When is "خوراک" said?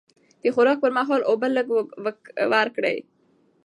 0.55-0.77